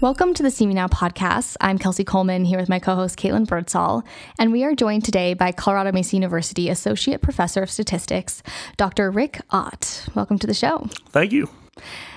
[0.00, 1.56] Welcome to the CMU Now podcast.
[1.60, 4.04] I'm Kelsey Coleman here with my co host Caitlin Birdsall,
[4.38, 8.42] and we are joined today by Colorado Mesa University Associate Professor of Statistics,
[8.76, 9.10] Dr.
[9.10, 10.06] Rick Ott.
[10.14, 10.88] Welcome to the show.
[11.08, 11.48] Thank you.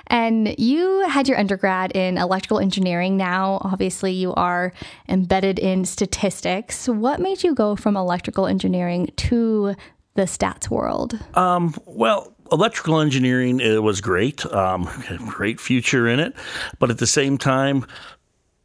[0.05, 3.17] And you had your undergrad in electrical engineering.
[3.17, 4.71] Now, obviously, you are
[5.09, 6.87] embedded in statistics.
[6.87, 9.75] What made you go from electrical engineering to
[10.13, 11.17] the stats world?
[11.35, 14.89] Um, well, electrical engineering was great, um,
[15.27, 16.33] great future in it,
[16.79, 17.85] but at the same time,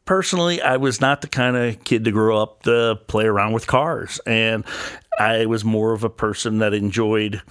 [0.05, 3.67] personally, I was not the kind of kid to grow up to play around with
[3.67, 4.65] cars, and
[5.19, 7.41] I was more of a person that enjoyed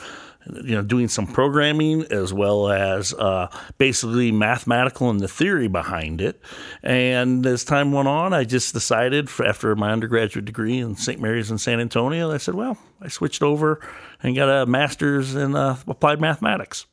[0.47, 6.21] you know, doing some programming as well as uh, basically mathematical and the theory behind
[6.21, 6.41] it.
[6.83, 11.21] And as time went on, I just decided after my undergraduate degree in St.
[11.21, 13.81] Mary's in San Antonio, I said, well, I switched over
[14.23, 16.87] and got a master's in uh, applied mathematics.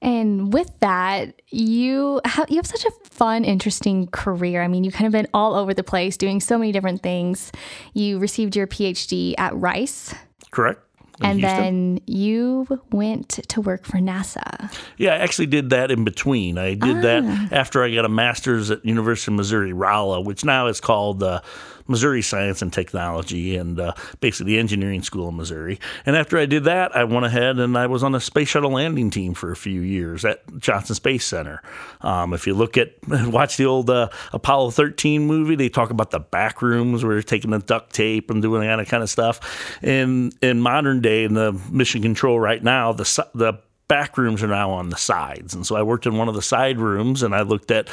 [0.00, 4.60] And with that, you have you have such a fun, interesting career.
[4.60, 7.52] I mean, you've kind of been all over the place, doing so many different things.
[7.94, 10.12] You received your PhD at Rice.
[10.50, 10.80] Correct
[11.20, 11.94] and Houston.
[11.96, 14.72] then you went to work for NASA.
[14.96, 16.58] Yeah, I actually did that in between.
[16.58, 17.00] I did ah.
[17.00, 21.22] that after I got a master's at University of Missouri Rolla, which now is called
[21.22, 21.40] uh,
[21.86, 25.78] Missouri Science and Technology and uh, basically the engineering school in Missouri.
[26.06, 28.72] And after I did that, I went ahead and I was on the space shuttle
[28.72, 31.62] landing team for a few years at Johnson Space Center.
[32.00, 36.10] Um, if you look at, watch the old uh, Apollo 13 movie, they talk about
[36.10, 39.40] the back rooms where they're taking the duct tape and doing that kind of stuff.
[39.82, 43.54] In in modern day, in the mission control right now, the the
[43.92, 45.52] back rooms are now on the sides.
[45.52, 47.90] And so I worked in one of the side rooms and I looked at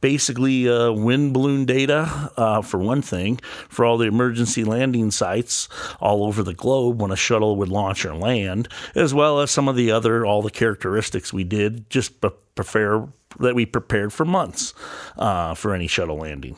[0.00, 3.36] basically uh, wind balloon data, uh, for one thing,
[3.68, 5.68] for all the emergency landing sites
[6.00, 9.68] all over the globe when a shuttle would launch or land, as well as some
[9.68, 12.22] of the other, all the characteristics we did just
[12.54, 13.06] prepare
[13.38, 14.72] that we prepared for months
[15.18, 16.56] uh, for any shuttle landing.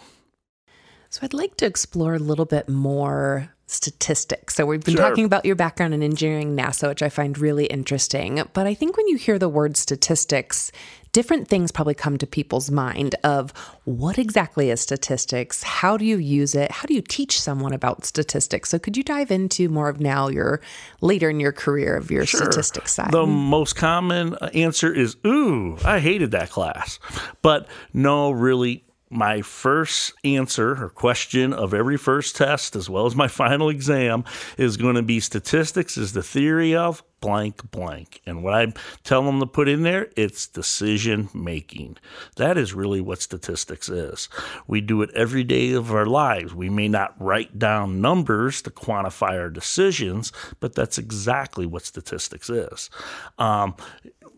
[1.11, 4.55] So I'd like to explore a little bit more statistics.
[4.55, 5.09] So we've been sure.
[5.09, 8.43] talking about your background in engineering NASA, which I find really interesting.
[8.53, 10.71] But I think when you hear the word statistics,
[11.13, 13.53] different things probably come to people's mind of
[13.85, 15.63] what exactly is statistics?
[15.63, 16.71] How do you use it?
[16.73, 18.69] How do you teach someone about statistics?
[18.69, 20.61] So could you dive into more of now your
[21.01, 22.41] later in your career of your sure.
[22.41, 23.13] statistics side?
[23.13, 26.99] The most common uh, answer is, ooh, I hated that class.
[27.43, 33.15] But no, really, my first answer or question of every first test, as well as
[33.15, 34.25] my final exam,
[34.59, 38.21] is going to be statistics is the theory of blank blank.
[38.27, 41.97] And what I tell them to put in there, it's decision making.
[42.37, 44.29] That is really what statistics is.
[44.67, 46.55] We do it every day of our lives.
[46.55, 52.51] We may not write down numbers to quantify our decisions, but that's exactly what statistics
[52.51, 52.91] is.
[53.39, 53.75] Um,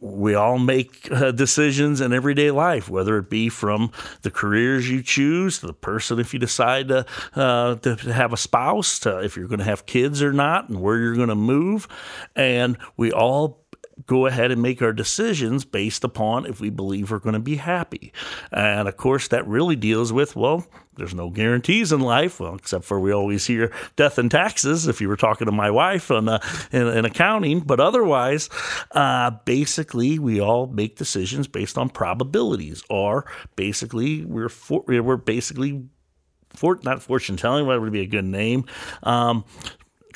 [0.01, 3.91] we all make uh, decisions in everyday life, whether it be from
[4.23, 8.99] the careers you choose, the person if you decide to, uh, to have a spouse,
[9.01, 11.89] to if you're going to have kids or not, and where you're going to move.
[12.35, 13.67] And we all
[14.05, 17.57] go ahead and make our decisions based upon if we believe we're going to be
[17.57, 18.13] happy.
[18.53, 20.67] And of course, that really deals with, well,
[20.97, 25.01] there's no guarantees in life, well, except for we always hear death and taxes if
[25.01, 26.41] you were talking to my wife on, uh,
[26.73, 27.61] in, in, accounting.
[27.61, 28.51] But otherwise,
[28.93, 33.27] uh, basically, we all make decisions based on probabilities, or
[33.57, 35.85] basically, we're, for, we're basically
[36.55, 38.65] for, not fortune telling, what would be a good name?
[39.03, 39.45] Um,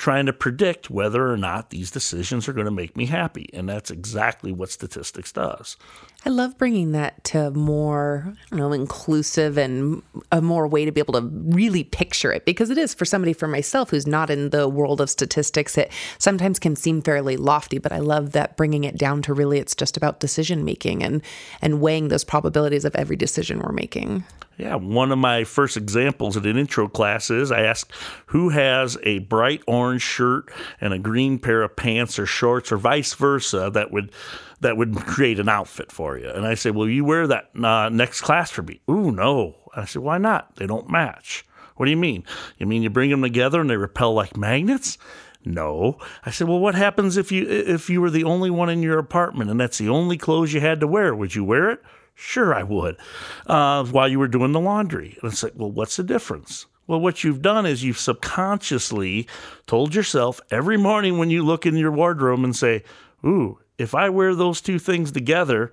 [0.01, 3.47] trying to predict whether or not these decisions are going to make me happy.
[3.53, 5.77] And that's exactly what statistics does.
[6.25, 10.01] I love bringing that to more, don't know, inclusive and
[10.31, 13.31] a more way to be able to really picture it because it is for somebody
[13.31, 15.77] for myself who's not in the world of statistics.
[15.77, 19.59] It sometimes can seem fairly lofty, but I love that bringing it down to really
[19.59, 21.21] it's just about decision making and
[21.61, 24.23] and weighing those probabilities of every decision we're making.
[24.61, 27.91] Yeah, one of my first examples in an intro class is I asked
[28.27, 32.77] who has a bright orange shirt and a green pair of pants or shorts or
[32.77, 34.11] vice versa that would
[34.59, 36.29] that would create an outfit for you.
[36.29, 38.81] And I said, Well, you wear that uh, next class for me?
[38.87, 39.55] Ooh, no.
[39.75, 40.57] I said, Why not?
[40.57, 41.43] They don't match.
[41.77, 42.23] What do you mean?
[42.59, 44.99] You mean you bring them together and they repel like magnets?
[45.43, 45.97] No.
[46.23, 48.99] I said, well, what happens if you if you were the only one in your
[48.99, 51.15] apartment and that's the only clothes you had to wear?
[51.15, 51.81] Would you wear it?
[52.13, 52.97] Sure, I would.
[53.47, 56.67] Uh, while you were doing the laundry, and it's like, well, what's the difference?
[56.87, 59.27] Well, what you've done is you've subconsciously
[59.65, 62.83] told yourself every morning when you look in your wardrobe and say,
[63.25, 65.71] "Ooh, if I wear those two things together,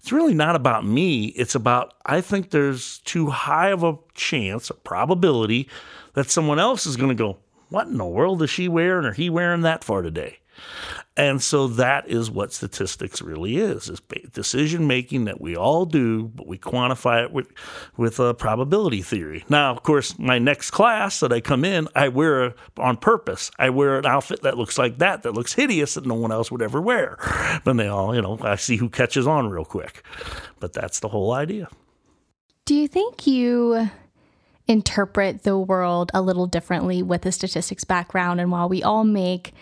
[0.00, 1.26] it's really not about me.
[1.26, 5.68] It's about, I think there's too high of a chance, a probability
[6.14, 7.38] that someone else is going to go,
[7.68, 10.38] What in the world is she wearing or he wearing that for today?
[11.20, 14.00] And so that is what statistics really is, is
[14.32, 17.52] decision making that we all do, but we quantify it with,
[17.98, 19.44] with a probability theory.
[19.50, 23.50] Now, of course, my next class that I come in, I wear a, on purpose.
[23.58, 26.50] I wear an outfit that looks like that, that looks hideous that no one else
[26.50, 27.18] would ever wear.
[27.64, 30.02] But they all, you know, I see who catches on real quick.
[30.58, 31.68] But that's the whole idea.
[32.64, 33.90] Do you think you
[34.66, 38.40] interpret the world a little differently with a statistics background?
[38.40, 39.52] And while we all make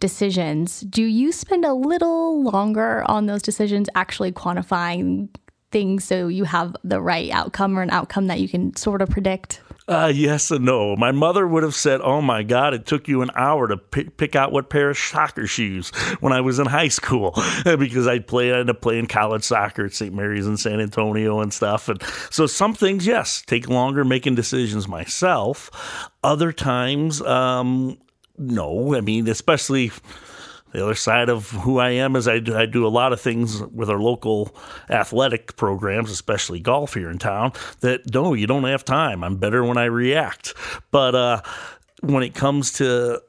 [0.00, 5.28] decisions, do you spend a little longer on those decisions actually quantifying
[5.70, 9.10] things so you have the right outcome or an outcome that you can sort of
[9.10, 9.60] predict?
[9.88, 10.94] Uh, yes and no.
[10.96, 14.04] My mother would have said, "Oh my God, it took you an hour to p-
[14.04, 15.88] pick out what pair of soccer shoes
[16.20, 19.86] when I was in high school because I played, I ended up playing college soccer
[19.86, 20.14] at St.
[20.14, 24.86] Mary's in San Antonio and stuff." And so some things, yes, take longer making decisions
[24.86, 25.70] myself.
[26.22, 27.96] Other times, um,
[28.36, 28.94] no.
[28.94, 29.90] I mean, especially
[30.72, 33.20] the other side of who I am is I do, I do a lot of
[33.20, 34.54] things with our local
[34.90, 37.52] athletic programs, especially golf here in town.
[37.80, 39.24] That no, you don't have time.
[39.24, 40.54] I'm better when I react.
[40.90, 41.42] But uh,
[42.00, 43.22] when it comes to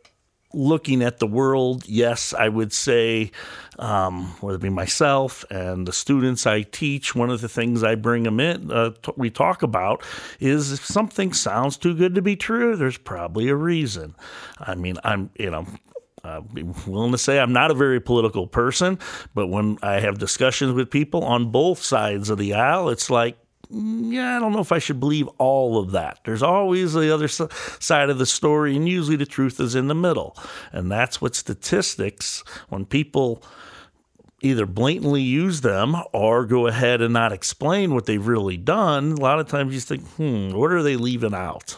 [0.54, 3.32] looking at the world, yes, I would say,
[3.78, 7.96] um, whether it be myself and the students I teach, one of the things I
[7.96, 10.04] bring them in, uh, t- we talk about
[10.40, 14.16] is if something sounds too good to be true, there's probably a reason.
[14.60, 15.66] I mean, I'm, you know,
[16.24, 19.00] I'm willing to say I'm not a very political person,
[19.33, 23.38] but when I have discussions with people on both sides of the aisle, it's like,
[23.71, 26.19] mm, yeah, I don't know if I should believe all of that.
[26.25, 29.95] There's always the other side of the story, and usually the truth is in the
[29.95, 30.38] middle.
[30.71, 33.44] And that's what statistics, when people
[34.42, 39.21] either blatantly use them or go ahead and not explain what they've really done, a
[39.21, 41.77] lot of times you think, hmm, what are they leaving out?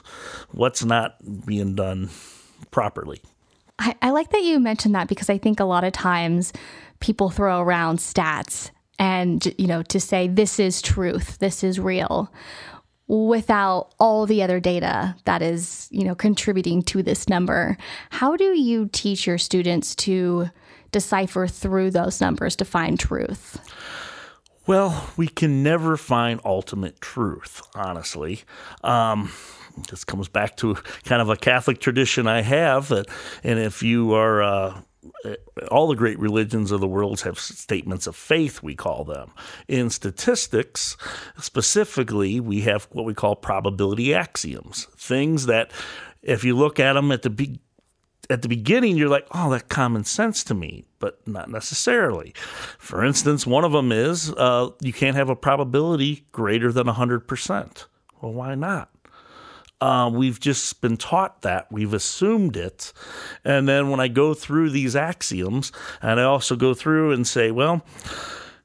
[0.51, 1.15] What's not
[1.45, 2.09] being done
[2.69, 3.21] properly?
[3.81, 6.54] I, I like that you mentioned that because I think a lot of times
[7.00, 8.69] people throw around stats
[9.00, 12.31] and, you know, to say this is truth, this is real
[13.07, 17.75] without all the other data that is, you know, contributing to this number.
[18.12, 20.50] How do you teach your students to
[20.92, 23.60] decipher through those numbers to find truth?
[24.68, 28.44] Well, we can never find ultimate truth, honestly.
[28.84, 29.31] Um,
[29.89, 30.75] this comes back to
[31.06, 32.89] kind of a Catholic tradition I have.
[32.89, 33.07] that,
[33.44, 34.81] and if you are, uh,
[35.69, 39.31] all the great religions of the world have statements of faith, we call them.
[39.68, 40.95] In statistics,
[41.39, 45.71] specifically, we have what we call probability axioms, things that
[46.21, 47.59] if you look at them at the be-
[48.29, 52.33] at the beginning, you're like, oh, that common sense to me, but not necessarily.
[52.77, 57.85] For instance, one of them is uh, you can't have a probability greater than 100%.
[58.21, 58.89] Well, why not?
[59.81, 61.72] Uh, we've just been taught that.
[61.72, 62.94] We've assumed it.
[63.44, 67.50] And then when I go through these axioms, and I also go through and say,
[67.50, 67.83] well,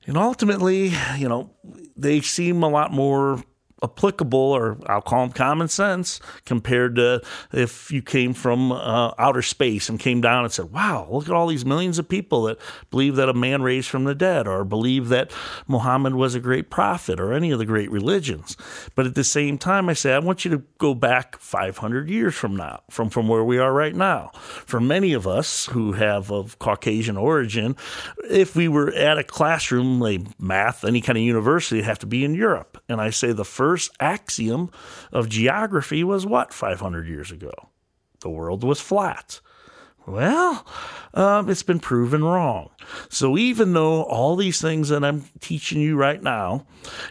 [0.07, 1.51] and ultimately, you know,
[1.97, 3.43] they seem a lot more
[3.83, 9.43] applicable, or I'll call them common sense, compared to if you came from uh, outer
[9.43, 12.59] space and came down and said, Wow, look at all these millions of people that
[12.91, 15.31] believe that a man raised from the dead, or believe that
[15.67, 18.57] Muhammad was a great prophet, or any of the great religions.
[18.95, 22.35] But at the same time, I say, I want you to go back 500 years
[22.35, 24.31] from now, from, from where we are right now.
[24.35, 27.77] For many of us who have of Caucasian origin,
[28.31, 32.07] if we were at a classroom, like math, any kind of university, it'd have to
[32.07, 32.83] be in Europe.
[32.89, 34.71] And I say the first first axiom
[35.11, 37.51] of geography was what 500 years ago?
[38.21, 39.41] The world was flat.
[40.07, 40.65] Well,
[41.15, 42.71] um, it's been proven wrong.
[43.09, 46.65] So even though all these things that I'm teaching you right now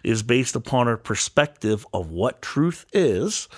[0.03, 3.49] is based upon a perspective of what truth is,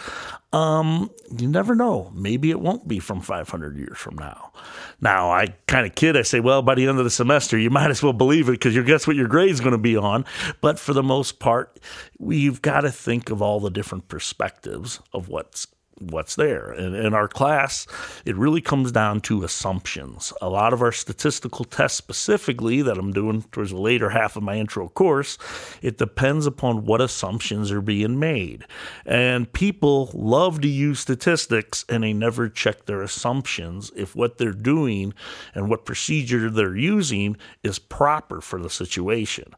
[0.53, 2.11] um, you never know.
[2.15, 4.53] Maybe it won't be from 500 years from now.
[5.01, 6.17] Now, I kind of kid.
[6.17, 8.53] I say, well, by the end of the semester, you might as well believe it
[8.53, 10.25] because you guess what your grade's going to be on.
[10.61, 11.79] But for the most part,
[12.17, 15.67] we've got to think of all the different perspectives of what's
[15.99, 16.71] what's there.
[16.71, 17.87] And in our class,
[18.25, 20.33] it really comes down to assumptions.
[20.41, 24.43] A lot of our statistical tests, specifically, that I'm doing towards the later half of
[24.43, 25.37] my intro course,
[25.81, 28.65] it depends upon what assumptions are being made.
[29.05, 34.51] And people love to use statistics and they never check their assumptions if what they're
[34.51, 35.13] doing
[35.53, 39.53] and what procedure they're using is proper for the situation.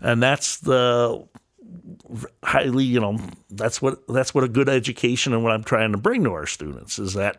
[0.00, 1.26] And that's the
[2.42, 3.18] highly, you know,
[3.50, 6.46] that's what that's what a good education and what I'm trying to bring to our
[6.46, 7.38] students is that,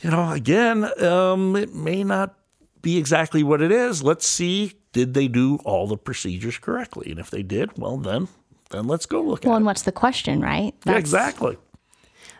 [0.00, 2.34] you know, again, um, it may not
[2.82, 4.02] be exactly what it is.
[4.02, 7.10] Let's see, did they do all the procedures correctly?
[7.10, 8.28] And if they did, well, then
[8.70, 9.48] then let's go look at.
[9.48, 9.66] well, at and it.
[9.66, 10.74] what's the question, right?
[10.86, 11.56] yeah, exactly.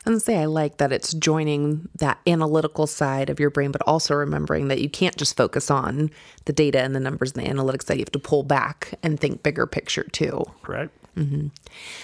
[0.07, 4.15] And say I like that it's joining that analytical side of your brain, but also
[4.15, 6.11] remembering that you can't just focus on
[6.47, 9.21] the data and the numbers and the analytics, that you have to pull back and
[9.21, 10.43] think bigger picture too.
[10.63, 10.93] Correct.
[11.17, 11.49] Mm-hmm.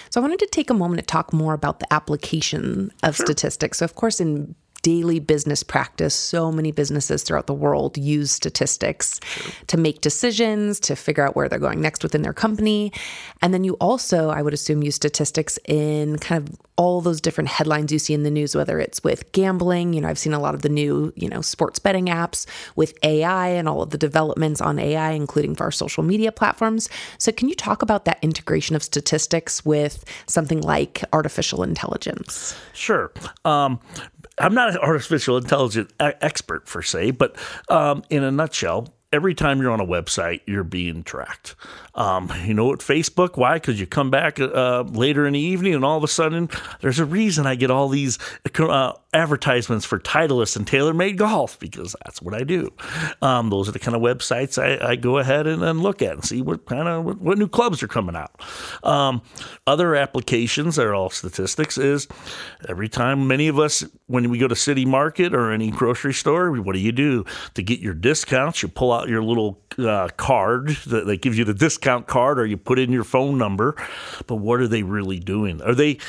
[0.09, 3.79] So I wanted to take a moment to talk more about the application of statistics.
[3.79, 4.53] So, of course, in
[4.87, 9.19] daily business practice, so many businesses throughout the world use statistics
[9.67, 12.93] to make decisions, to figure out where they're going next within their company.
[13.41, 17.49] And then you also, I would assume, use statistics in kind of all those different
[17.49, 19.91] headlines you see in the news, whether it's with gambling.
[19.91, 22.45] You know, I've seen a lot of the new, you know, sports betting apps
[22.77, 26.87] with AI and all of the developments on AI, including for our social media platforms.
[27.17, 32.55] So, can you talk about that integration of statistics with something like artificial intelligence?
[32.71, 33.11] Sure.
[33.43, 33.81] Um,
[34.39, 37.35] I'm not an artificial intelligence expert per se, but
[37.69, 41.55] um, in a nutshell, every time you're on a website, you're being tracked.
[41.95, 43.37] Um, you know what Facebook?
[43.37, 43.55] Why?
[43.55, 46.49] Because you come back uh, later in the evening, and all of a sudden,
[46.81, 48.19] there's a reason I get all these
[48.59, 52.71] uh, advertisements for Titleist and TaylorMade golf because that's what I do.
[53.21, 56.13] Um, those are the kind of websites I, I go ahead and, and, look at
[56.13, 58.31] and see what kind of what, what new clubs are coming out.
[58.83, 59.21] Um,
[59.65, 62.07] other applications are all statistics is
[62.67, 66.51] every time many of us when we go to City Market or any grocery store,
[66.61, 68.61] what do you do to get your discounts?
[68.63, 72.45] You pull out your little uh, card that, that gives you the discount card, or
[72.45, 73.75] you put in your phone number.
[74.25, 75.61] But what are they really doing?
[75.61, 75.99] Are they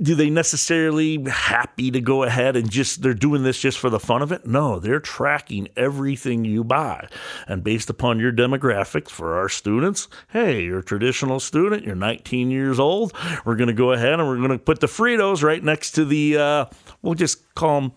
[0.00, 4.00] do they necessarily happy to go ahead and just they're doing this just for the
[4.00, 4.46] fun of it?
[4.46, 7.08] No, they're tracking everything you buy.
[7.46, 12.50] And based upon your demographics for our students, hey, you're a traditional student, you're 19
[12.50, 15.62] years old, we're going to go ahead and we're going to put the Fritos right
[15.62, 16.64] next to the uh,
[17.02, 17.92] we'll just call them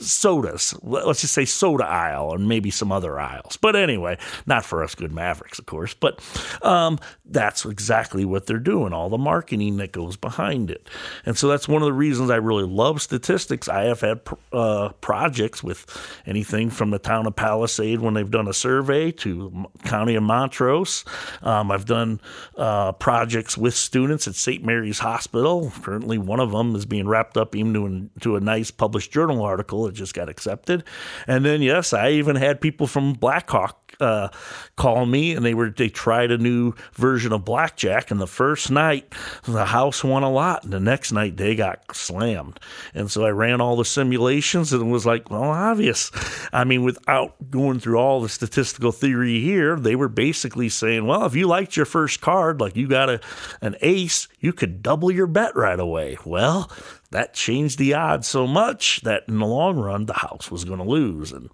[0.00, 0.74] sodas.
[0.82, 3.56] Let's just say soda aisle and maybe some other aisles.
[3.56, 5.94] But anyway, not for us good Mavericks, of course.
[5.94, 6.20] But
[6.62, 10.88] um, that's exactly what they're doing, all the marketing that goes behind it.
[11.26, 13.68] And so that's one of the reasons I really love statistics.
[13.68, 14.20] I have had
[14.52, 15.86] uh, projects with
[16.26, 21.04] anything from the town of Palisade when they've done a survey to county of Montrose.
[21.42, 22.20] Um, I've done
[22.56, 24.64] uh, projects with students at St.
[24.64, 25.72] Mary's Hospital.
[25.82, 29.42] Currently, one of them is being wrapped up even an, to a nice published journal
[29.42, 29.77] article.
[29.86, 30.84] It just got accepted.
[31.26, 34.28] And then, yes, I even had people from Black Hawk uh,
[34.76, 38.10] call me, and they were they tried a new version of blackjack.
[38.10, 39.12] And the first night,
[39.44, 42.60] the house won a lot, and the next night they got slammed.
[42.94, 46.10] And so I ran all the simulations, and it was like, well, obvious.
[46.52, 51.24] I mean, without going through all the statistical theory here, they were basically saying, well,
[51.24, 53.20] if you liked your first card, like you got a
[53.60, 56.16] an ace, you could double your bet right away.
[56.24, 56.70] Well,
[57.10, 60.78] that changed the odds so much that in the long run, the house was going
[60.78, 61.32] to lose.
[61.32, 61.48] And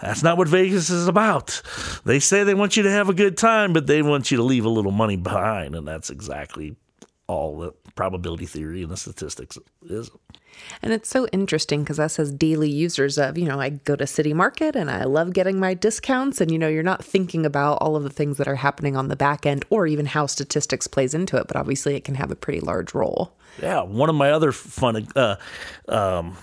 [0.00, 1.60] that's not what Vegas is about.
[2.04, 4.42] They say they want you to have a good time, but they want you to
[4.44, 5.74] leave a little money behind.
[5.74, 6.76] And that's exactly
[7.26, 10.10] all the probability theory and the statistics is.
[10.82, 14.06] And it's so interesting because us as daily users of, you know, I go to
[14.06, 16.40] City Market and I love getting my discounts.
[16.40, 19.08] And, you know, you're not thinking about all of the things that are happening on
[19.08, 21.46] the back end or even how statistics plays into it.
[21.48, 23.32] But obviously, it can have a pretty large role.
[23.60, 23.82] Yeah.
[23.82, 25.36] One of my other fun uh,
[25.88, 26.36] um,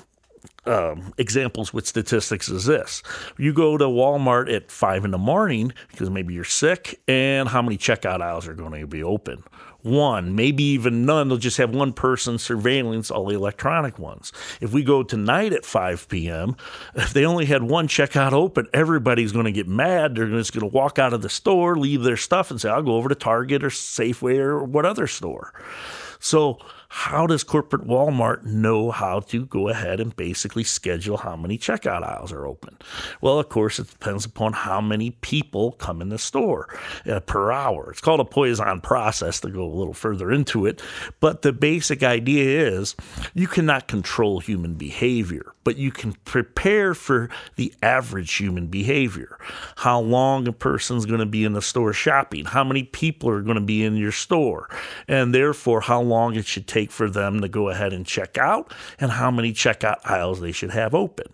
[0.66, 3.04] um, examples with statistics is this.
[3.38, 7.62] You go to Walmart at five in the morning because maybe you're sick, and how
[7.62, 9.44] many checkout aisles are going to be open?
[9.84, 11.28] One, maybe even none.
[11.28, 14.32] They'll just have one person surveillance all the electronic ones.
[14.62, 16.56] If we go tonight at 5 p.m.,
[16.96, 20.16] if they only had one checkout open, everybody's going to get mad.
[20.16, 22.82] They're just going to walk out of the store, leave their stuff, and say, I'll
[22.82, 25.54] go over to Target or Safeway or what other store.
[26.20, 26.60] So,
[26.96, 32.04] how does corporate Walmart know how to go ahead and basically schedule how many checkout
[32.04, 32.78] aisles are open?
[33.20, 36.70] Well, of course, it depends upon how many people come in the store
[37.10, 37.90] uh, per hour.
[37.90, 40.84] It's called a Poisson process to go a little further into it.
[41.20, 42.96] But the basic idea is
[43.34, 49.40] you cannot control human behavior, but you can prepare for the average human behavior.
[49.78, 53.42] How long a person's going to be in the store shopping, how many people are
[53.42, 54.70] going to be in your store,
[55.08, 58.74] and therefore how long it should take for them to go ahead and check out
[59.00, 61.28] and how many checkout aisles they should have open.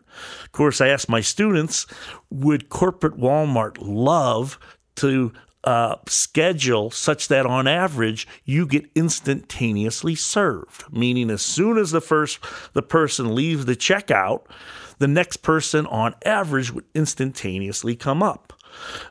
[0.44, 1.88] Of course, I asked my students
[2.30, 4.60] would corporate Walmart love
[4.98, 5.32] to
[5.64, 12.02] uh, schedule such that on average you get instantaneously served, meaning as soon as the
[12.02, 12.40] first
[12.74, 14.44] the person leaves the checkout,
[15.00, 18.54] the next person on average would instantaneously come up.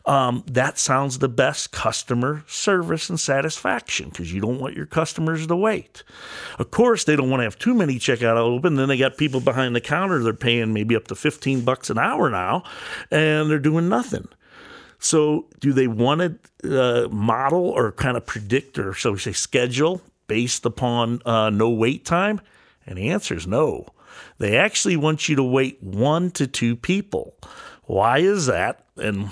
[0.07, 5.47] Um, that sounds the best customer service and satisfaction because you don't want your customers
[5.47, 6.03] to wait.
[6.59, 8.77] Of course, they don't want to have too many checkout open.
[8.77, 11.99] Then they got people behind the counter they're paying maybe up to 15 bucks an
[11.99, 12.65] hour now,
[13.11, 14.29] and they're doing nothing.
[14.99, 19.33] So, do they want to uh, model or kind of predict or so we say
[19.33, 22.41] schedule based upon uh, no wait time?
[22.85, 23.87] And the answer is no.
[24.39, 27.37] They actually want you to wait one to two people.
[27.85, 28.85] Why is that?
[28.97, 29.31] And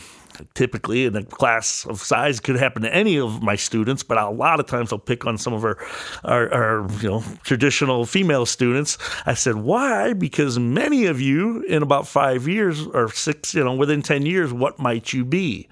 [0.54, 4.28] typically in a class of size could happen to any of my students but a
[4.28, 5.78] lot of times i'll pick on some of our,
[6.24, 11.82] our, our, you know traditional female students i said why because many of you in
[11.82, 15.68] about five years or six you know within 10 years what might you be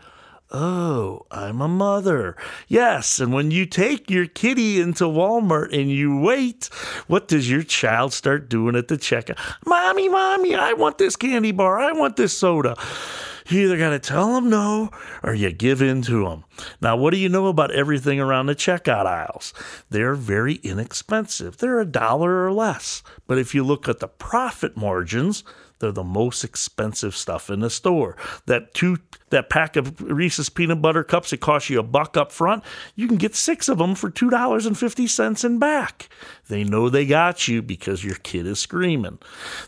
[0.57, 2.37] Oh, I'm a mother.
[2.69, 6.67] Yes, and when you take your kitty into Walmart and you wait,
[7.09, 9.37] what does your child start doing at the checkout?
[9.67, 11.81] Mommy, mommy, I want this candy bar.
[11.81, 12.77] I want this soda.
[13.49, 14.91] You either got to tell them no
[15.23, 16.45] or you give in to them.
[16.81, 19.53] Now, what do you know about everything around the checkout aisles?
[19.91, 21.59] They're very inexpensive.
[21.59, 23.03] They're a dollar or less.
[23.27, 25.45] But if you look at the profit margins,
[25.79, 28.17] they're the most expensive stuff in the store.
[28.47, 28.99] That two
[29.31, 32.63] that pack of Reese's peanut butter cups it costs you a buck up front,
[32.95, 36.09] you can get six of them for two dollars and fifty cents in back.
[36.49, 39.19] They know they got you because your kid is screaming.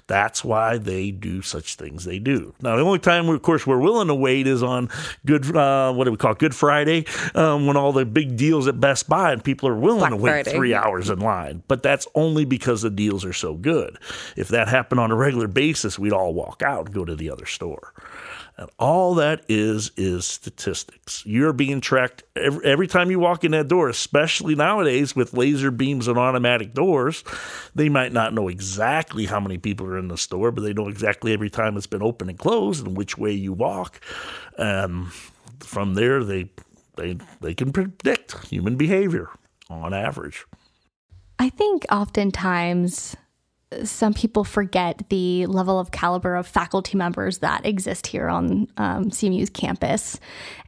[0.07, 2.55] That's why they do such things they do.
[2.61, 4.91] Now the only time, of course, we're willing to wait is on
[5.25, 6.39] Good uh, what do we call it?
[6.39, 10.01] Good Friday um, when all the big deals at Best Buy and people are willing
[10.01, 10.53] Black to wait Friday.
[10.53, 11.63] three hours in line.
[11.67, 13.99] But that's only because the deals are so good.
[14.37, 17.31] If that happened on a regular basis, we'd all walk out and go to the
[17.31, 17.93] other store.
[18.59, 21.23] And all that is is statistics.
[21.27, 25.71] You're being tracked every, every, time you walk in that door, especially nowadays with laser
[25.71, 27.23] beams and automatic doors.
[27.75, 30.89] They might not know exactly how many people are in the store, but they know
[30.89, 34.01] exactly every time it's been open and closed and which way you walk.
[34.57, 35.13] And
[35.61, 36.49] from there, they
[36.97, 39.29] they they can predict human behavior
[39.69, 40.47] on average.
[41.39, 43.17] I think oftentimes
[43.85, 49.11] some people forget the level of caliber of faculty members that exist here on um,
[49.11, 50.19] CMU's campus.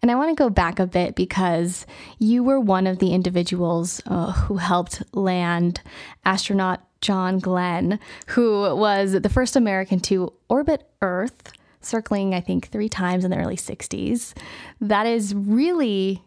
[0.03, 1.87] And I want to go back a bit because
[2.19, 5.81] you were one of the individuals uh, who helped land
[6.25, 12.89] astronaut John Glenn, who was the first American to orbit Earth, circling, I think, three
[12.89, 14.35] times in the early 60s.
[14.81, 16.23] That is really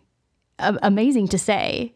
[0.60, 1.94] amazing to say.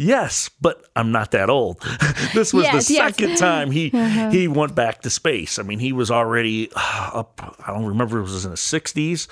[0.00, 1.80] Yes, but I'm not that old.
[2.32, 4.30] this was yes, the second time he uh-huh.
[4.30, 5.58] he went back to space.
[5.58, 7.56] I mean, he was already uh, up.
[7.66, 8.20] I don't remember.
[8.20, 9.26] It was in the 60s,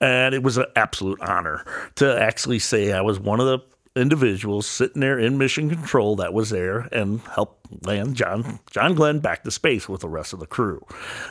[0.00, 3.58] and it was an absolute honor to actually say I was one of the
[3.96, 9.20] individuals sitting there in mission control that was there and helped land John John Glenn
[9.20, 10.84] back to space with the rest of the crew.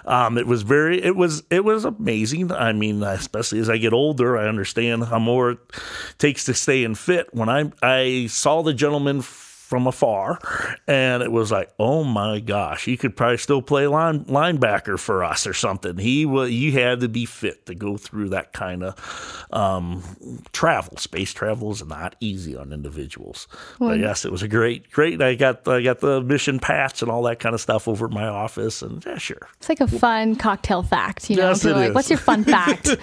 [0.05, 2.51] Um, it was very it was it was amazing.
[2.51, 5.59] I mean, especially as I get older, I understand how more it
[6.17, 7.33] takes to stay in fit.
[7.33, 9.21] When I I saw the gentleman
[9.65, 10.39] from afar,
[10.87, 15.23] and it was like, oh my gosh, he could probably still play line, linebacker for
[15.23, 15.97] us or something.
[15.97, 20.03] He was, you had to be fit to go through that kind of um,
[20.53, 20.97] travel.
[20.97, 23.47] Space travel is not easy on individuals.
[23.79, 25.19] Well, but yes, it was a great, great.
[25.19, 28.11] I got, I got the mission patch and all that kind of stuff over at
[28.11, 29.49] my office, and yeah, sure.
[29.57, 31.49] It's like a fun cocktail fact, you know.
[31.49, 31.95] Yes, it like, is.
[31.95, 32.95] What's your fun fact?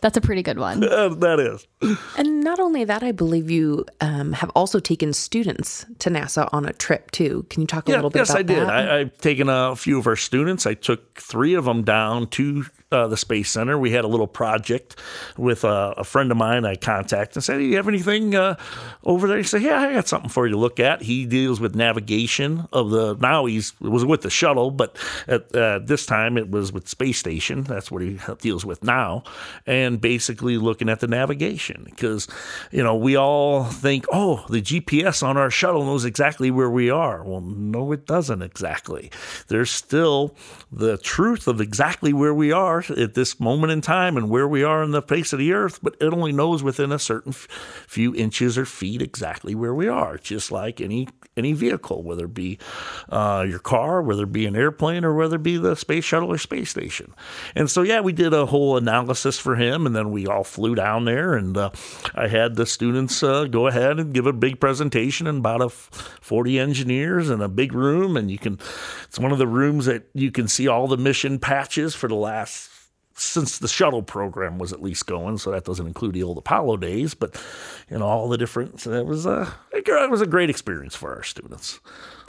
[0.00, 0.80] That's a pretty good one.
[0.80, 1.96] that is.
[2.16, 6.66] And not only that, I believe you um, have also taken students to NASA on
[6.66, 7.46] a trip too.
[7.50, 8.52] Can you talk a yeah, little bit yes, about that?
[8.52, 8.88] Yes, I did.
[8.90, 10.66] I, have taken a few of our students.
[10.66, 13.78] I took three of them down to uh, the Space Center.
[13.78, 14.96] We had a little project
[15.36, 18.56] with a, a friend of mine I contacted and said, Do you have anything uh,
[19.04, 19.38] over there?
[19.38, 21.02] He said, Yeah, I got something for you to look at.
[21.02, 24.96] He deals with navigation of the, now he's, it was with the shuttle, but
[25.28, 27.62] at uh, this time it was with Space Station.
[27.62, 29.22] That's what he deals with now.
[29.66, 32.26] And basically looking at the navigation because,
[32.72, 36.90] you know, we all think, Oh, the GPS on our shuttle knows exactly where we
[36.90, 37.22] are.
[37.22, 39.12] Well, no, it doesn't exactly.
[39.46, 40.34] There's still
[40.72, 44.62] the truth of exactly where we are at this moment in time and where we
[44.62, 48.14] are in the face of the earth, but it only knows within a certain few
[48.14, 52.58] inches or feet exactly where we are, just like any any vehicle, whether it be
[53.08, 56.32] uh, your car, whether it be an airplane, or whether it be the space shuttle
[56.32, 57.14] or space station.
[57.54, 60.74] And so, yeah, we did a whole analysis for him, and then we all flew
[60.74, 61.70] down there, and uh,
[62.14, 65.66] I had the students uh, go ahead and give a big presentation and about a
[65.66, 68.58] f- 40 engineers in a big room, and you can.
[69.04, 72.14] It's one of the rooms that you can see all the mission patches for the
[72.14, 72.69] last
[73.20, 76.78] since the shuttle program was at least going, so that doesn't include the old Apollo
[76.78, 77.40] days, but
[77.90, 78.80] you know all the different.
[78.80, 81.80] So uh, it was a it was a great experience for our students.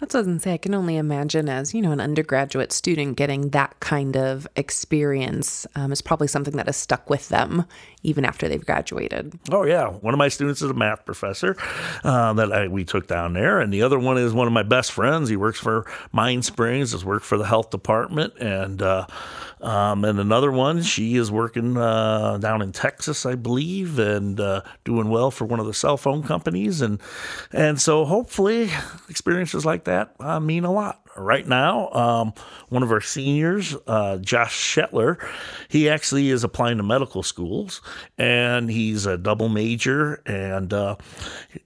[0.01, 0.53] That's what I was say.
[0.55, 5.67] I can only imagine as, you know, an undergraduate student getting that kind of experience
[5.75, 7.65] um, is probably something that has stuck with them
[8.01, 9.37] even after they've graduated.
[9.51, 9.89] Oh, yeah.
[9.89, 11.55] One of my students is a math professor
[12.03, 13.59] uh, that I, we took down there.
[13.59, 15.29] And the other one is one of my best friends.
[15.29, 18.33] He works for Mind Springs, has worked for the health department.
[18.39, 19.05] And, uh,
[19.61, 24.63] um, and another one, she is working uh, down in Texas, I believe, and uh,
[24.83, 26.81] doing well for one of the cell phone companies.
[26.81, 26.99] And,
[27.51, 28.71] and so hopefully
[29.07, 31.01] experiences like that uh, mean a lot.
[31.17, 32.34] right now, um,
[32.69, 35.17] one of our seniors, uh, Josh Shetler,
[35.67, 37.82] he actually is applying to medical schools,
[38.17, 40.21] and he's a double major.
[40.25, 40.95] And uh,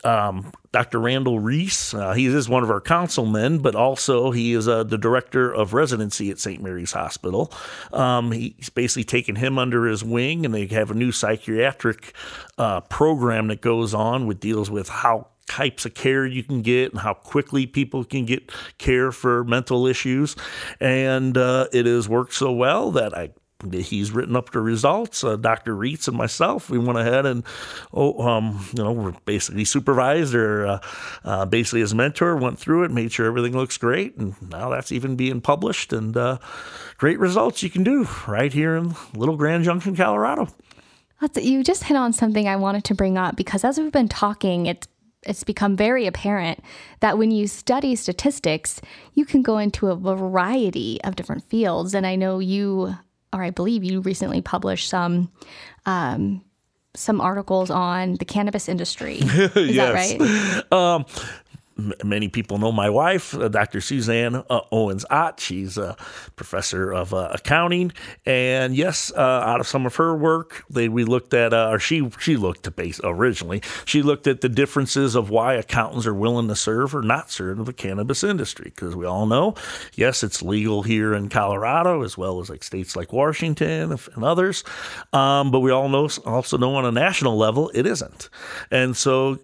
[0.03, 0.99] um, Dr.
[0.99, 4.97] Randall Reitz, uh, he is one of our councilmen, but also he is uh, the
[4.97, 6.61] director of residency at St.
[6.61, 7.51] Mary's Hospital.
[7.93, 12.13] Um, he's basically taken him under his wing, and they have a new psychiatric
[12.57, 16.91] uh, program that goes on with deals with how types of care you can get
[16.91, 20.35] and how quickly people can get care for mental issues.
[20.79, 23.29] And uh, it has worked so well that I
[23.71, 25.23] he's written up the results.
[25.23, 25.75] Uh, Dr.
[25.75, 27.43] Reitz and myself, we went ahead and,
[27.93, 30.79] oh, um, you know, we're basically supervised or uh,
[31.23, 34.15] uh, basically his mentor, went through it, made sure everything looks great.
[34.17, 36.37] And now that's even being published and uh,
[36.97, 40.47] great results you can do right here in Little Grand Junction, Colorado.
[41.35, 44.67] You just hit on something I wanted to bring up because as we've been talking,
[44.67, 44.87] it's
[45.25, 46.59] it's become very apparent
[46.99, 48.81] that when you study statistics,
[49.13, 51.93] you can go into a variety of different fields.
[51.93, 52.95] And I know you,
[53.33, 55.31] or I believe you recently published some.
[55.85, 56.43] Um,
[56.97, 59.15] some articles on the cannabis industry.
[59.19, 60.71] Is that right?
[60.71, 61.05] Um,
[62.03, 63.81] many people know my wife, uh, Dr.
[63.81, 65.39] Suzanne uh, Owens Ott.
[65.39, 65.97] She's a
[66.35, 67.91] professor of uh, accounting,
[68.25, 71.79] and yes, uh, out of some of her work, they we looked at, uh, or
[71.79, 73.61] she she looked at base originally.
[73.83, 77.65] She looked at the differences of why accountants are willing to serve or not serve
[77.65, 79.55] the cannabis industry, because we all know,
[79.93, 84.63] yes, it's legal here in Colorado as well as like states like Washington and others,
[85.11, 88.29] um, but we all know also know on a national level it isn't,
[88.71, 89.39] and so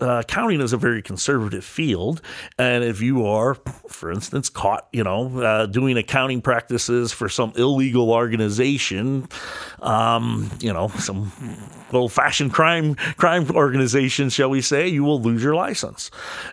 [0.00, 2.20] uh, accounting is a very conservative field,
[2.58, 3.54] and if you are,
[3.88, 9.28] for instance, caught, you know, uh, doing accounting practices for some illegal organization,
[9.80, 11.32] um, you know, some
[11.92, 16.10] old-fashioned crime crime organization, shall we say, you will lose your license,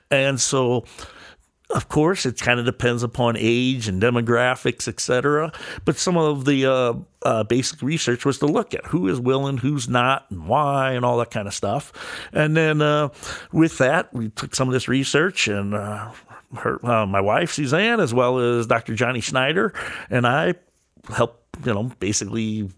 [0.09, 0.85] and so
[1.75, 5.51] of course, it kind of depends upon age and demographics, etc.
[5.85, 9.57] But some of the uh, uh, basic research was to look at who is willing,
[9.57, 11.91] who's not, and why, and all that kind of stuff.
[12.33, 13.09] And then uh,
[13.51, 16.11] with that, we took some of this research and uh,
[16.57, 18.95] her, uh, my wife Suzanne, as well as Dr.
[18.95, 19.73] Johnny Schneider,
[20.09, 20.55] and I
[21.09, 22.69] helped you know basically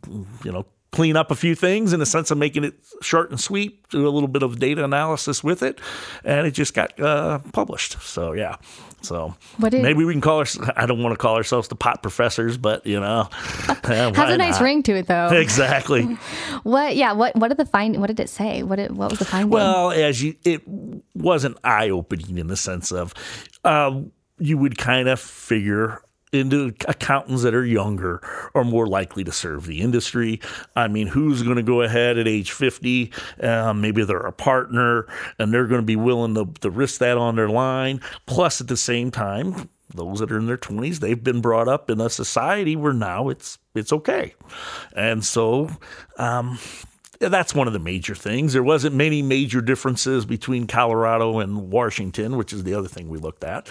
[0.44, 3.40] you know clean up a few things in the sense of making it short and
[3.40, 5.82] sweet, do a little bit of data analysis with it,
[6.24, 8.00] and it just got uh, published.
[8.02, 8.58] So yeah,
[9.02, 10.46] so maybe we can call our.
[10.76, 14.54] I don't want to call ourselves the pot professors, but you know, has a nice
[14.54, 14.62] not?
[14.62, 15.32] ring to it though.
[15.44, 16.04] Exactly.
[16.64, 16.96] what?
[16.96, 17.14] Yeah.
[17.14, 17.36] What?
[17.36, 18.00] What did the find?
[18.00, 18.62] What did it say?
[18.62, 18.76] What?
[18.78, 19.50] Did, what was the finding?
[19.50, 20.62] Well, as you, it
[21.16, 23.14] wasn't eye opening in the sense of.
[23.64, 24.02] Uh,
[24.40, 26.02] you would kind of figure
[26.34, 28.22] into accountants that are younger
[28.56, 30.42] are more likely to serve the industry.
[30.76, 33.12] I mean, who's going to go ahead at age 50?
[33.42, 35.08] Um, maybe they're a partner
[35.40, 38.02] and they're going to be willing to, to risk that on their line.
[38.26, 41.90] Plus, at the same time, those that are in their 20s, they've been brought up
[41.90, 44.36] in a society where now it's it's okay.
[44.96, 45.70] And so,
[46.18, 46.60] um,
[47.20, 48.54] that's one of the major things.
[48.54, 53.18] There wasn't many major differences between Colorado and Washington, which is the other thing we
[53.18, 53.70] looked at.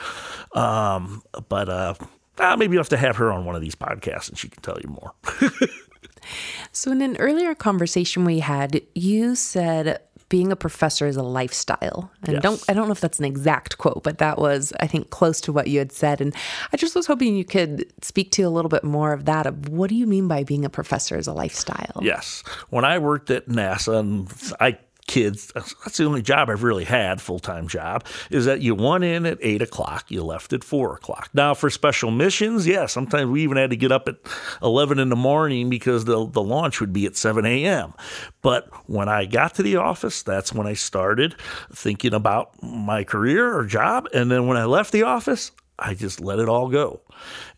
[0.57, 1.95] Um, but uh,
[2.39, 4.63] uh, maybe you'll have to have her on one of these podcasts and she can
[4.63, 5.13] tell you more.
[6.73, 10.01] so, in an earlier conversation we had, you said
[10.33, 12.11] being a professor is a lifestyle.
[12.23, 12.43] And yes.
[12.43, 15.43] don't I don't know if that's an exact quote, but that was I think close
[15.43, 16.23] to what you had said.
[16.23, 16.35] And
[16.73, 19.47] I just was hoping you could speak to a little bit more of that.
[19.47, 22.01] Of what do you mean by being a professor is a lifestyle?
[22.01, 22.43] Yes.
[22.71, 24.79] When I worked at NASA, and I
[25.13, 25.53] kids.
[25.55, 29.27] That's the only job I've really had, full time job, is that you went in
[29.27, 31.29] at eight o'clock, you left at four o'clock.
[31.35, 34.17] Now, for special missions, yeah, sometimes we even had to get up at
[34.63, 37.93] 11 in the morning because the, the launch would be at 7 a.m.
[38.41, 41.37] But when I got to the office, that's when I started
[41.71, 44.09] thinking about my career or job.
[44.15, 47.03] And then when I left the office, I just let it all go.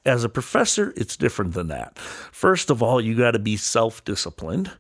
[0.07, 1.99] As a professor, it's different than that.
[1.99, 4.71] First of all, you got to be self disciplined.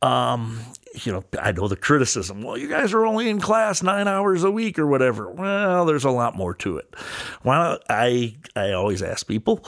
[0.00, 0.60] Um,
[1.04, 2.42] you know, I know the criticism.
[2.42, 5.30] Well, you guys are only in class nine hours a week or whatever.
[5.30, 6.94] Well, there's a lot more to it.
[7.42, 9.64] Why I I always ask people,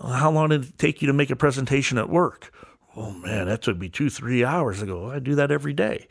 [0.00, 2.50] how long did it take you to make a presentation at work?
[2.96, 5.10] Oh man, that took me two, three hours ago.
[5.10, 6.06] I do that every day.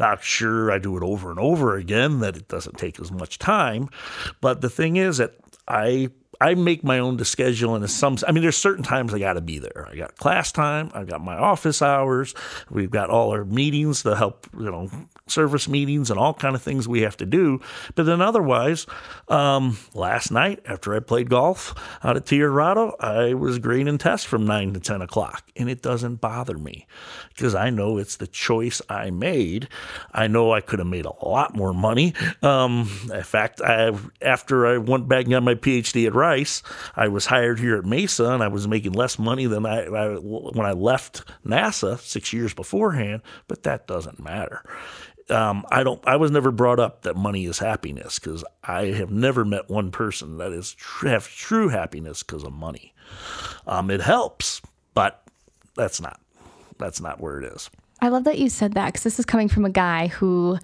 [0.00, 3.38] Not sure I do it over and over again, that it doesn't take as much
[3.38, 3.88] time.
[4.40, 5.36] But the thing is that
[5.68, 6.10] I
[6.44, 9.40] I make my own schedule and some I mean there's certain times I got to
[9.40, 9.88] be there.
[9.90, 12.34] I got class time, I've got my office hours,
[12.70, 14.90] we've got all our meetings to help, you know,
[15.26, 17.60] service meetings and all kind of things we have to do.
[17.94, 18.86] But then otherwise,
[19.28, 24.26] um, last night after I played golf out at Tiara Rado, I was grading tests
[24.26, 26.86] from nine to ten o'clock, and it doesn't bother me
[27.30, 29.68] because I know it's the choice I made.
[30.12, 32.14] I know I could have made a lot more money.
[32.42, 36.62] Um, in fact, I after I went back and got my PhD at Rice,
[36.94, 40.14] I was hired here at Mesa, and I was making less money than I, I
[40.16, 43.22] when I left NASA six years beforehand.
[43.48, 44.62] But that doesn't matter
[45.30, 46.06] um, I don't.
[46.06, 49.90] I was never brought up that money is happiness because I have never met one
[49.90, 52.94] person that is have true happiness because of money.
[53.66, 54.60] Um, it helps,
[54.92, 55.22] but
[55.76, 56.20] that's not.
[56.78, 57.70] That's not where it is.
[58.00, 60.58] I love that you said that because this is coming from a guy who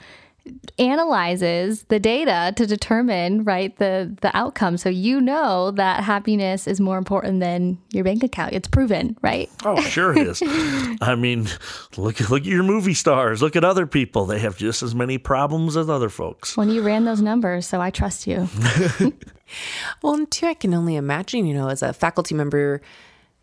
[0.79, 4.77] analyzes the data to determine right the the outcome.
[4.77, 8.53] So you know that happiness is more important than your bank account.
[8.55, 9.51] It's proven right?
[9.65, 10.43] Oh sure it is.
[11.01, 11.49] I mean
[11.97, 13.43] look look at your movie stars.
[13.43, 14.27] Look at other people.
[14.27, 16.57] They have just as many problems as other folks.
[16.57, 18.49] When you ran those numbers so i trust you.
[20.01, 22.81] Well and two i can only imagine you know as a faculty member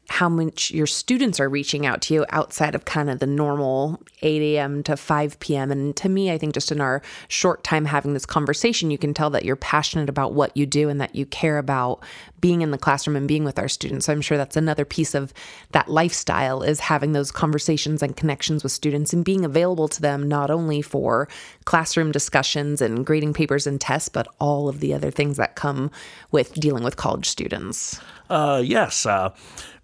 [0.10, 4.02] how much your students are reaching out to you outside of kind of the normal
[4.22, 4.82] 8 a.m.
[4.84, 5.72] to 5 p.m.
[5.72, 9.14] And to me, I think just in our short time having this conversation, you can
[9.14, 12.04] tell that you're passionate about what you do and that you care about
[12.40, 14.06] being in the classroom and being with our students.
[14.06, 15.34] So I'm sure that's another piece of
[15.72, 20.28] that lifestyle is having those conversations and connections with students and being available to them
[20.28, 21.28] not only for
[21.66, 25.90] classroom discussions and grading papers and tests, but all of the other things that come
[26.32, 28.00] with dealing with college students.
[28.30, 29.06] Uh, yes.
[29.06, 29.34] Uh,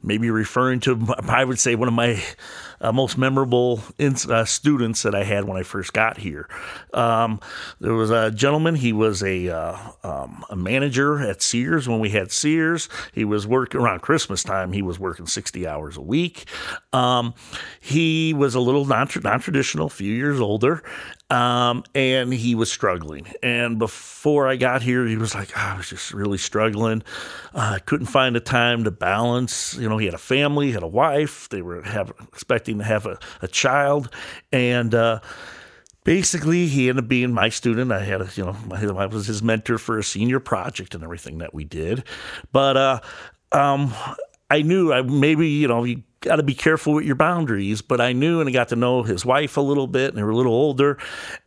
[0.04, 2.22] maybe referring to, I would say, one of my
[2.84, 6.48] uh, most memorable in, uh, students that I had when I first got here.
[6.94, 7.40] Um,
[7.80, 12.10] there was a gentleman, he was a, uh, um, a manager at Sears when we
[12.10, 12.90] had Sears.
[13.14, 16.46] He was working around Christmas time, he was working 60 hours a week.
[16.92, 17.34] Um,
[17.80, 20.84] he was a little non traditional, few years older.
[21.34, 23.26] Um, and he was struggling.
[23.42, 27.02] And before I got here, he was like, oh, I was just really struggling.
[27.56, 29.74] I uh, couldn't find the time to balance.
[29.74, 31.50] You know, he had a family, had a wife.
[31.50, 34.14] They were have, expecting to have a, a child,
[34.52, 35.22] and uh,
[36.04, 37.92] basically he ended up being my student.
[37.92, 38.56] I had, a, you know,
[38.96, 42.04] I was his mentor for a senior project and everything that we did.
[42.52, 43.00] But uh,
[43.52, 43.92] um,
[44.52, 45.84] I knew I maybe you know
[46.24, 47.82] got to be careful with your boundaries.
[47.82, 50.24] But I knew, and I got to know his wife a little bit, and they
[50.24, 50.98] were a little older.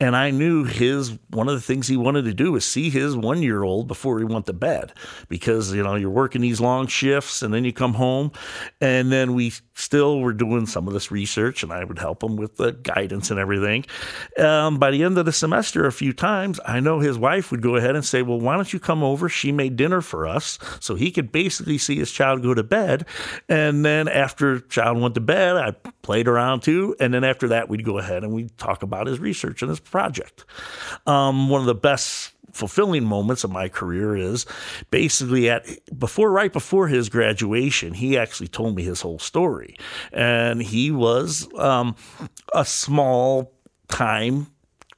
[0.00, 3.16] And I knew his one of the things he wanted to do was see his
[3.16, 4.92] one year old before he went to bed,
[5.28, 8.30] because you know you're working these long shifts, and then you come home,
[8.80, 12.36] and then we still were doing some of this research, and I would help him
[12.36, 13.84] with the guidance and everything.
[14.38, 17.62] Um, by the end of the semester, a few times, I know his wife would
[17.62, 19.28] go ahead and say, "Well, why don't you come over?
[19.28, 23.06] She made dinner for us, so he could basically see his child go to bed,
[23.48, 26.96] and then after." Child went to bed, I played around too.
[27.00, 29.80] And then after that, we'd go ahead and we'd talk about his research and his
[29.80, 30.44] project.
[31.06, 34.46] Um, one of the best fulfilling moments of my career is
[34.90, 35.66] basically at
[35.98, 39.76] before right before his graduation he actually told me his whole story
[40.10, 41.94] and he was um,
[42.54, 43.52] a small
[43.88, 44.46] time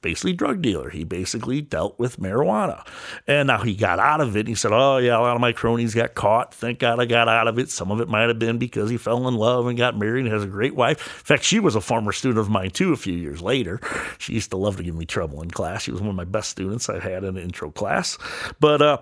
[0.01, 0.89] basically drug dealer.
[0.89, 2.85] He basically dealt with marijuana.
[3.27, 4.47] And now he got out of it.
[4.47, 6.53] He said, Oh, yeah, a lot of my cronies got caught.
[6.53, 7.69] Thank God I got out of it.
[7.69, 10.33] Some of it might have been because he fell in love and got married and
[10.33, 11.19] has a great wife.
[11.19, 13.79] In fact, she was a former student of mine too a few years later.
[14.17, 15.83] She used to love to give me trouble in class.
[15.83, 18.17] She was one of my best students I had in an intro class.
[18.59, 18.97] But uh,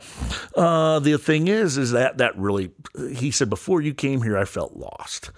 [0.55, 2.71] uh, the thing is, is that that really,
[3.15, 5.31] he said, before you came here, I felt lost.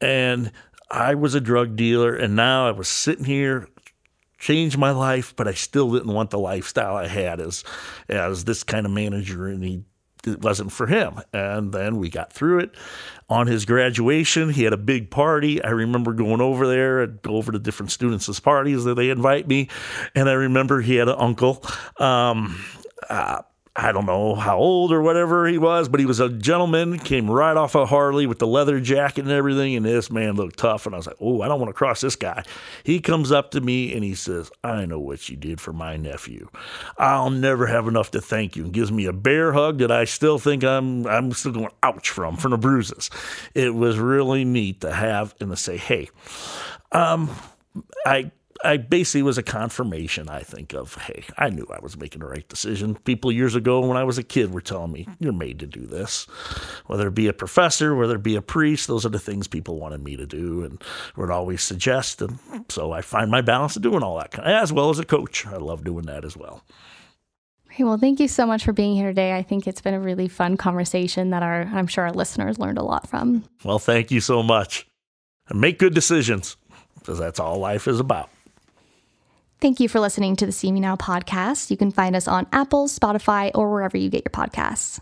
[0.00, 0.52] And
[0.90, 3.68] I was a drug dealer, and now I was sitting here
[4.44, 7.64] changed my life, but I still didn't want the lifestyle I had as
[8.10, 9.84] as this kind of manager, and he
[10.26, 11.20] it wasn't for him.
[11.32, 12.74] And then we got through it.
[13.30, 15.62] On his graduation, he had a big party.
[15.62, 19.48] I remember going over there and go over to different students' parties that they invite
[19.48, 19.68] me,
[20.14, 21.64] and I remember he had an uncle.
[21.98, 22.62] Um,
[23.08, 23.42] uh,
[23.76, 27.28] I don't know how old or whatever he was, but he was a gentleman, came
[27.28, 29.74] right off a Harley with the leather jacket and everything.
[29.74, 30.86] And this man looked tough.
[30.86, 32.44] And I was like, oh, I don't want to cross this guy.
[32.84, 35.96] He comes up to me and he says, I know what you did for my
[35.96, 36.48] nephew.
[36.98, 38.62] I'll never have enough to thank you.
[38.62, 42.10] And gives me a bear hug that I still think I'm, I'm still going ouch
[42.10, 43.10] from, from the bruises.
[43.54, 46.10] It was really neat to have and to say, hey,
[46.92, 47.28] um,
[48.06, 48.30] I
[48.62, 52.26] I basically was a confirmation, I think, of hey, I knew I was making the
[52.26, 52.94] right decision.
[53.04, 55.86] People years ago when I was a kid were telling me, You're made to do
[55.86, 56.24] this.
[56.86, 59.80] Whether it be a professor, whether it be a priest, those are the things people
[59.80, 60.82] wanted me to do and
[61.16, 62.22] would always suggest.
[62.22, 62.38] And
[62.68, 65.46] so I find my balance of doing all that, as well as a coach.
[65.46, 66.62] I love doing that as well.
[67.70, 69.36] Hey, well, thank you so much for being here today.
[69.36, 72.78] I think it's been a really fun conversation that our I'm sure our listeners learned
[72.78, 73.44] a lot from.
[73.64, 74.86] Well, thank you so much.
[75.48, 76.56] And make good decisions
[77.00, 78.30] because that's all life is about.
[79.64, 81.70] Thank you for listening to the CMU Now podcast.
[81.70, 85.00] You can find us on Apple, Spotify, or wherever you get your podcasts.